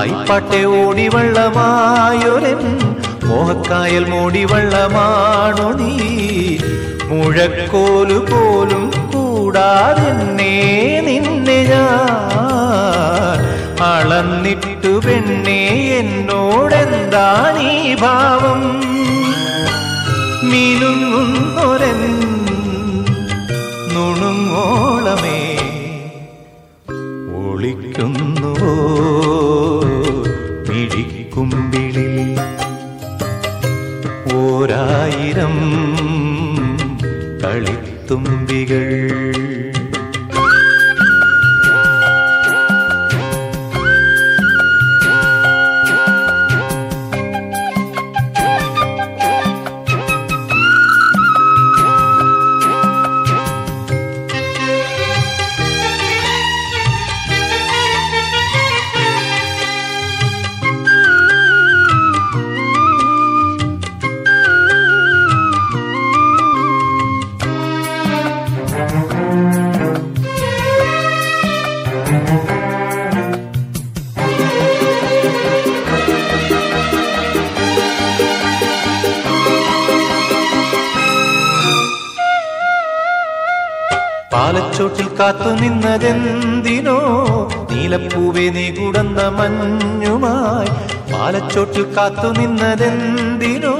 [0.03, 2.61] വായ്പട്ടെ ഓടിവള്ളമായൊരൻ
[3.27, 5.91] മോഹക്കായൽ മൂടിവള്ളമാണു നീ?
[7.09, 8.83] മുഴക്കോലു പോലും
[9.13, 10.51] കൂടാതെന്നെ
[11.07, 13.39] നിന്നെ ഞാൻ
[13.91, 15.61] അളന്നിട്ടു പെണ്ണേ
[15.99, 18.61] എന്നോടെന്താണീ ഭാവം?
[20.51, 22.01] മിനുങ്ങുന്നൊരൻ
[23.93, 25.37] നുണുങ്ങോളമേ
[84.53, 86.97] പാലച്ചോട്ടിൽ കാത്തു നിന്നതെന്തിനോ?
[87.71, 90.69] നീലപ്പൂവേ നീ കുടന്ന മഞ്ഞുമായി
[91.13, 93.73] പാലച്ചോട്ടിൽ കാത്തു നിന്നതെന്തിനോ?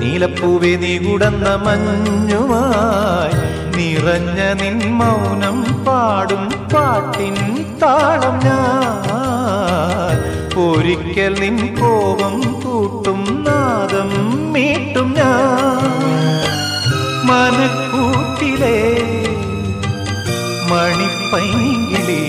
[0.00, 3.36] നീലപ്പൂവേ നീ കുടന്ന മഞ്ഞുമായി
[3.76, 7.36] നിറഞ്ഞ നിൻ മൗനം പാടും പാട്ടിൻ
[7.82, 10.16] താളം ഞാൻ.
[10.56, 14.10] ഒരിക്കൽ നിൻ കോപം കൂട്ടും നാദം
[14.52, 15.88] മീട്ടും ഞാൻ.
[17.24, 18.76] മനക്കൂട്ടിലെ
[20.72, 22.20] മണിപ്പൈങ്കിളി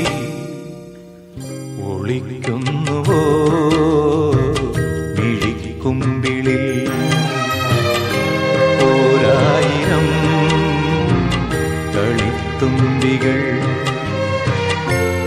[1.90, 3.20] ഒളിക്കുന്നുവോ?
[5.18, 6.64] മിഴിക്കുമ്പിളിൽ
[8.88, 10.08] ഓരായിരം
[11.96, 13.40] കളിത്തുമ്പികൾ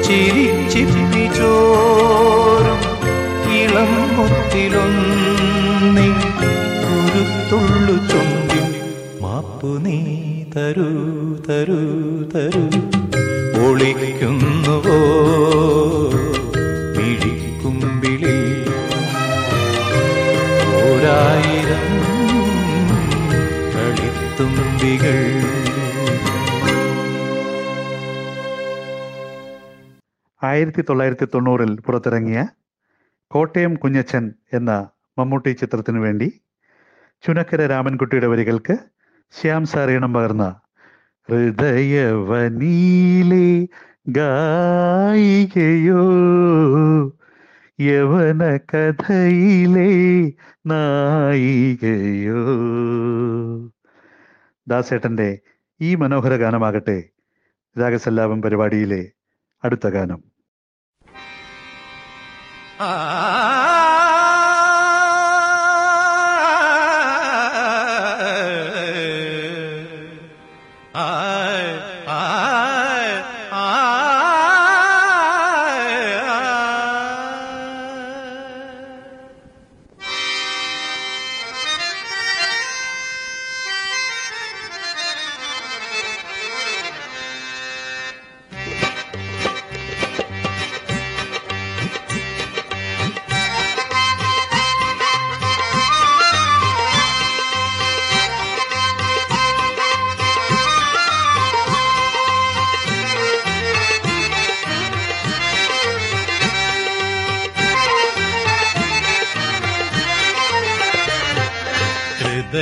[0.07, 2.83] ചിരിച്ചിരി ചോറും
[3.61, 6.09] ഇളം മുത്തിലൊന്നി
[6.83, 8.67] കുരുത്തുള്ളു ചൊമ്പിൽ
[9.25, 9.99] മാപ്പു നീ
[10.55, 10.91] തരൂ
[11.49, 11.81] തരൂ
[12.35, 12.64] തരൂ.
[30.57, 32.47] ആയിരത്തി തൊള്ളായിരത്തി തൊണ്ണൂറിൽ പുറത്തിറങ്ങിയ
[33.27, 34.89] കോട്ടയം കുഞ്ഞച്ചൻ എന്ന
[35.19, 36.41] മമ്മൂട്ടി ചിത്രത്തിനു വേണ്ടി
[37.23, 38.79] ചുനക്കര രാമൻകുട്ടിയുടെ വരികൾക്ക്
[39.31, 40.61] ശ്യാം സാർ ഈണം പകർന്ന
[41.29, 43.69] ഹൃദയവനീലെ
[44.09, 46.05] ഗായികയോ
[47.81, 50.33] യവന കഥയിലെ
[50.67, 52.45] നായികയോ.
[54.69, 55.39] ദാസേട്ടന്റെ
[55.81, 57.03] ഈ മനോഹര ഗാനമാകട്ടെ
[57.81, 59.13] രാഗസല്ലാപം പരിപാടിയിലെ
[59.65, 60.26] അടുത്ത ഗാനം.
[62.79, 63.66] Ah.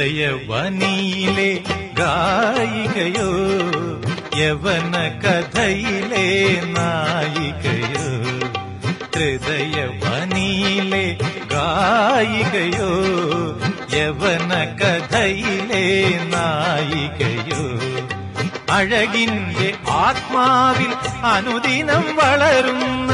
[0.04, 1.50] ഹൃദയവനിയിലെ
[1.98, 3.28] ഗായികയോ
[4.36, 6.24] യവന കഥയിലെ
[6.74, 8.04] നായികയോ
[9.14, 11.04] ഹൃദയവനിയിലെ
[11.54, 12.90] ഗായികയോ
[13.96, 15.86] യവന കഥയിലെ
[16.34, 17.62] നായികയോ.
[18.70, 19.68] അഴകിന്റെ
[20.02, 20.92] ആത്മാവിൽ
[21.34, 23.12] അനുദിനം വളരുന്ന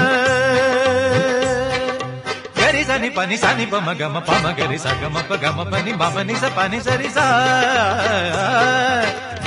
[2.89, 7.09] సని పని సని పమ గమ పమ గరి సగమ ప గమ పని మమ నిస పని సరి
[7.09, 7.17] స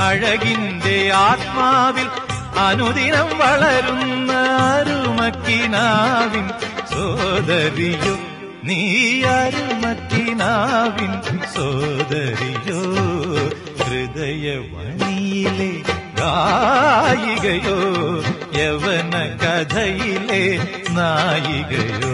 [0.00, 2.08] അഴകിന്റെ ആത്മാവിൽ
[2.60, 4.30] അനുദിനം വളരുന്ന
[4.68, 6.46] അരുമക്കിനാവിൻ
[6.92, 8.14] സോദരിയോ
[8.62, 8.78] നീ
[9.34, 11.12] അരുമക്കിനാവിൻ
[11.54, 12.80] സോദരിയോ
[13.82, 15.70] ഹൃദയവണിയിലെ
[16.23, 17.77] ഗായികയോ
[18.57, 20.43] യവന കഥയിലെ
[20.97, 22.13] നായികയോ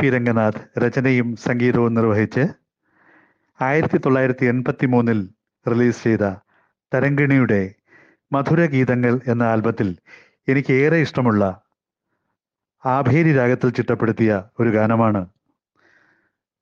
[0.00, 2.44] ആലപ്പി രംഗനാഥ് രചനയും സംഗീതവും നിർവഹിച്ച്
[3.60, 5.18] ആയിരത്തി തൊള്ളായിരത്തി എൺപത്തി മൂന്നിൽ
[5.66, 6.24] റിലീസ് ചെയ്ത
[6.92, 7.58] തരങ്കിണിയുടെ
[8.32, 9.88] മധുരഗീതങ്ങൾ എന്ന ആൽബത്തിൽ
[10.48, 11.42] എനിക്ക് ഏറെ ഇഷ്ടമുള്ള
[12.84, 14.30] ആഭേരി രാഗത്തിൽ ചിട്ടപ്പെടുത്തിയ
[14.60, 15.22] ഒരു ഗാനമാണ്.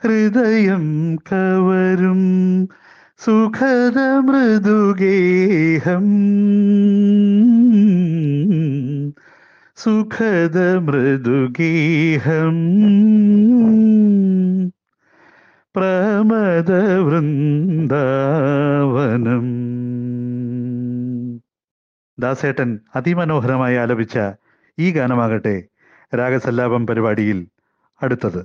[0.02, 0.84] ഹൃദയം
[1.30, 2.20] കവരും
[3.24, 6.06] സുഖദ മൃദുഗേഹം
[9.78, 10.56] സുഖദ
[10.86, 12.56] മൃദുഗേഹം
[15.74, 16.70] പ്രമദ
[17.06, 17.88] വൃന്ദാവനം
[22.18, 24.16] ദാസേട്ടൻ അതിമനോഹരമായി ആലപിച്ച
[24.78, 25.56] ഈ ഗാനമാകട്ടെ
[26.12, 27.38] രാഗസല്ലാപം പരിപാടിയിൽ
[28.00, 28.40] അടുത്തത്.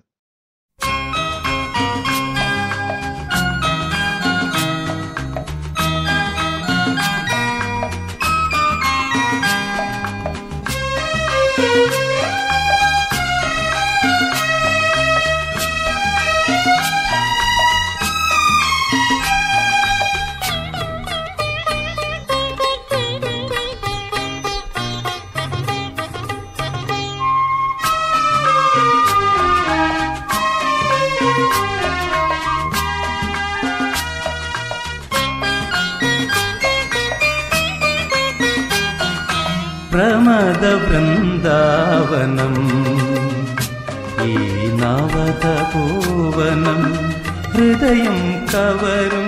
[47.76, 48.20] ഹൃദയം
[48.52, 49.26] കവരും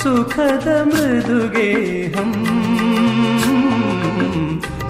[0.00, 2.32] സുഖദ മൃദുഗേഹം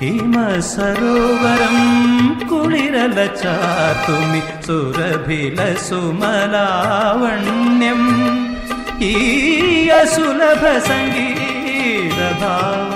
[0.00, 1.76] ഹിമസരോവരം
[2.50, 5.58] കുളിരല ചാത്തുമി സുരഭില
[5.88, 8.02] സുമലാവണ്യം
[9.12, 9.14] ഈ
[10.00, 12.90] അസുലഭ സംഗീതഭാവം.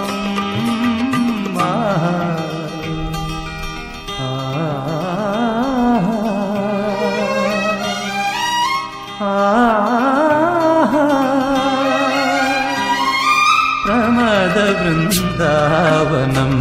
[13.84, 16.52] പ്രമദ വൃന്ദാവനം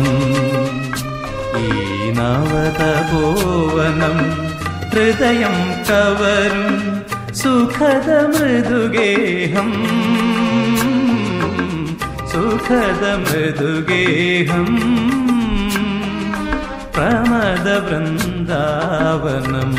[2.18, 4.18] നവതപോവനം
[4.91, 5.56] ഹൃദയം
[5.89, 6.69] കവരും
[7.41, 9.69] സുഖദ മൃദുഗേഹം
[12.31, 14.69] സുഖദ മൃദുഗേഹം
[16.95, 19.73] പ്രമദ വൃന്ദാവനം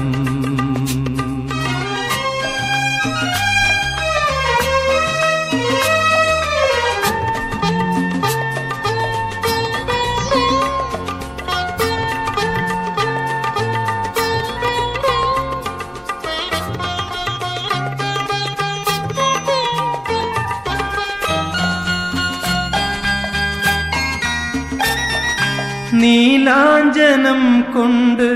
[25.93, 28.29] நீலாஞ்சனம் கொண்டு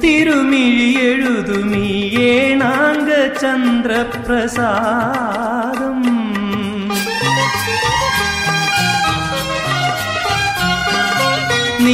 [0.00, 3.10] திருமிழி எழுதுமியே நாங்க
[3.42, 6.06] சந்திர பிரசாதம்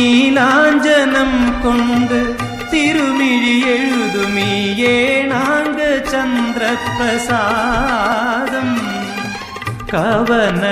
[0.09, 2.18] நீலாஞ்சனம் கொண்டு
[2.70, 5.80] திருமிழி எழுதுமியே நாங்க
[6.12, 8.76] சந்திர பிரசாதம்
[9.90, 10.62] கவன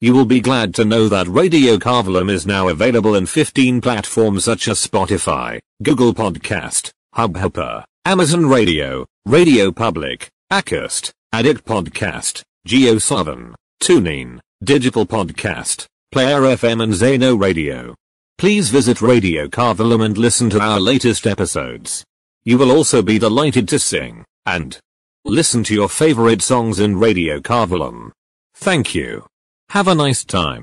[0.00, 4.44] You will be glad to know that Radio Carvelum is now available in 15 platforms
[4.44, 14.40] such as Spotify, Google Podcast, Hubhopper, Amazon Radio, Radio Public, Acast, Addict Podcast, Geo7, TuneIn,
[14.64, 17.94] Digital Podcast, Player FM and Zeno Radio.
[18.38, 22.04] Please visit Radio Carvelum and listen to our latest episodes.
[22.42, 24.80] You will also be delighted to sing, and
[25.26, 28.10] Listen to your favorite songs in Radio Carvelum.
[28.54, 29.26] Thank you.
[29.70, 30.62] Have a nice time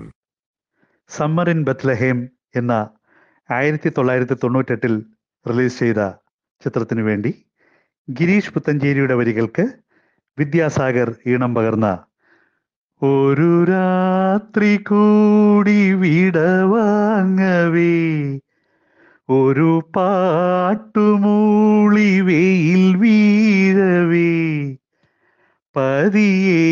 [1.09, 2.17] summer in Bethlehem
[2.55, 2.73] എന്ന
[3.49, 4.93] ആയിരത്തി തൊള്ളായിരത്തി തൊണ്ണൂറ്റെട്ടിൽ
[5.45, 6.01] release ചെയ്ത
[6.61, 7.31] ചിത്രത്തിനു വേണ്ടി
[8.07, 9.65] ഗിരീഷ് പുത്തഞ്ചേരിയുടെ വരികൾക്ക്
[10.37, 11.87] വിദ്യാസാഗർ ഈണം പകർന്ന
[13.01, 17.95] ഒരു രാത്രി കൂടി വിടവാങ്ങവേ
[19.29, 21.29] ഒരു പാട്ടുമൂളി
[22.21, 24.29] വെയിൽ വീഴവേ
[25.75, 26.63] പതിയെ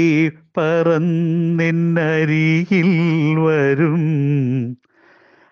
[0.58, 4.02] പറന്നെന്നരികിൽ വരും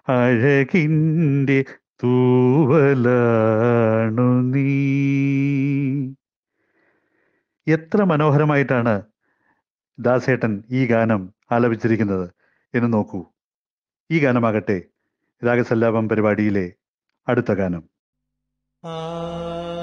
[0.07, 1.65] അഴകിന്റെ
[2.03, 6.13] തൂവലാണു നീ.
[7.67, 9.01] എത്ര മനോഹരമായിട്ടാണ്
[9.99, 12.29] ദാസേട്ടൻ ഈ ഗാനം ആലപിച്ചിരിക്കുന്നത്
[12.75, 13.25] എന്ന് നോക്കൂ.
[14.11, 14.81] ഈ ഗാനമാകട്ടെ
[15.45, 16.71] രാഗസല്ലാപം പരിപാടിയിലെ
[17.27, 17.89] അടുത്ത ഗാനം.
[18.83, 19.82] ഒരു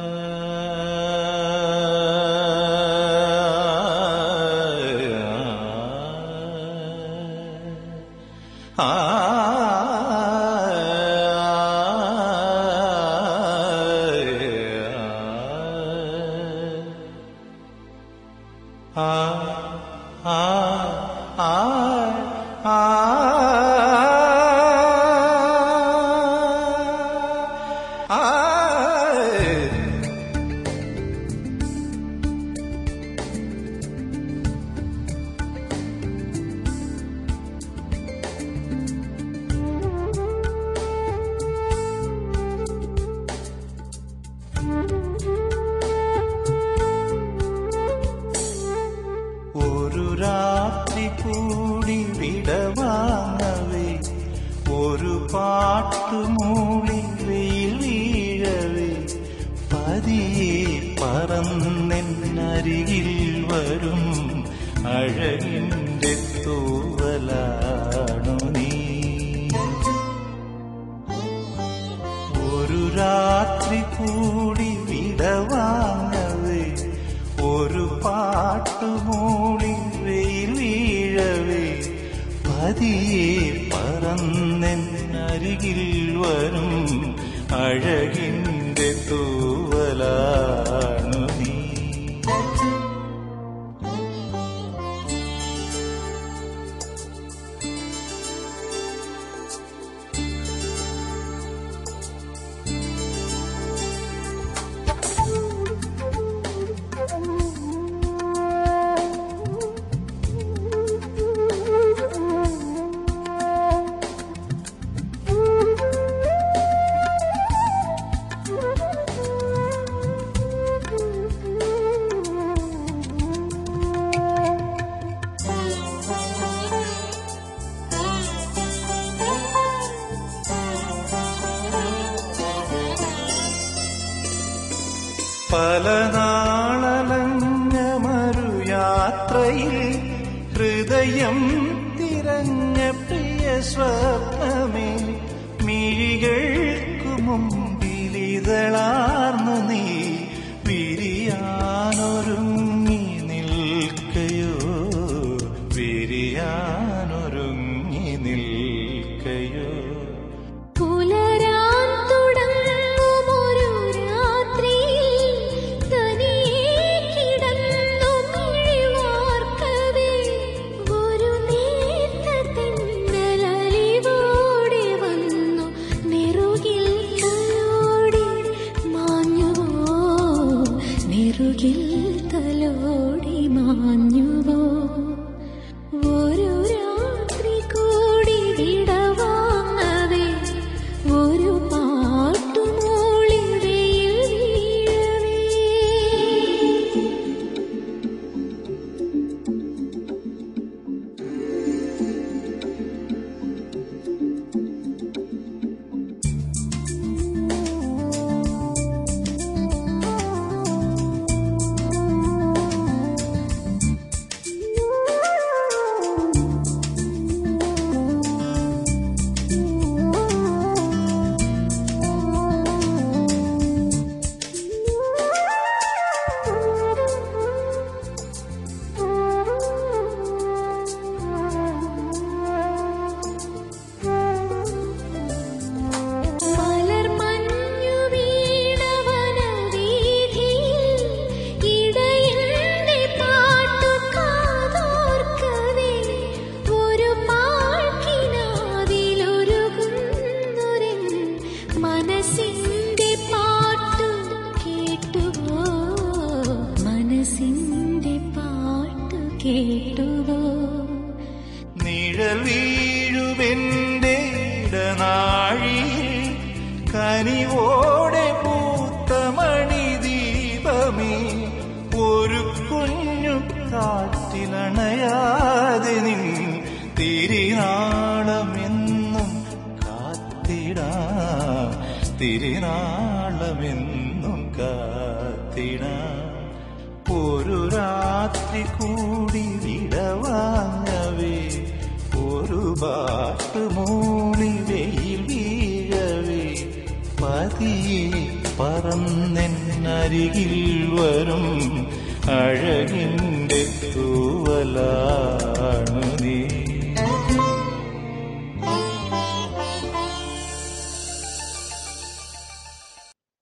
[148.40, 149.19] ഇതളാ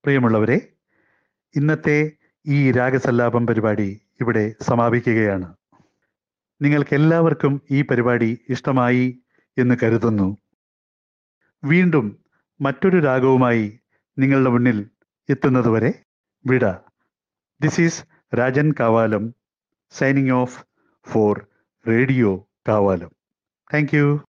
[0.08, 0.60] പ്രിയമുള്ളവരെ
[1.56, 2.12] ഇന്നത്തെ
[2.46, 5.54] ഈ രാഗസല്ലാപം പരിപാടി ഇവിടെ സമാപിക്കുകയാണ്.
[6.62, 9.22] നിങ്ങൾക്ക് എല്ലാവർക്കും ഈ പരിപാടി ഇഷ്ടമായി
[9.58, 10.36] എന്ന് കരുതുന്നു.
[11.64, 12.24] വീണ്ടും
[12.60, 13.80] മറ്റൊരു രാഗവുമായി
[14.18, 14.90] നിങ്ങളുടെ മുന്നിൽ
[15.30, 15.92] എത്തുന്നതുവരെ
[16.46, 16.72] വിട.
[17.60, 18.04] This is
[18.38, 19.34] Rajan Kavalam
[19.90, 20.64] signing off
[21.10, 21.46] for
[21.88, 23.10] radio Kavalam
[23.74, 24.20] thank you